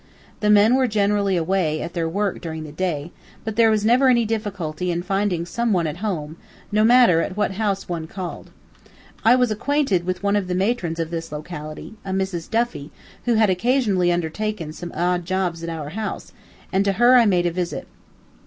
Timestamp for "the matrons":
10.47-10.99